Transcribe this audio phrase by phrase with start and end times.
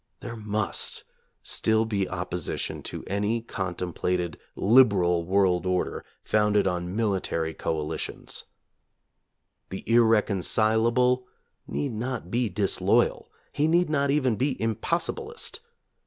[0.19, 1.03] There must
[1.43, 8.45] still be opposition to any contemplated "liberal" world order founded on military coali tions.
[9.69, 11.27] The "irreconcilable"
[11.67, 13.29] need not be disloyal.
[13.53, 15.59] He need not even be "impossibilist."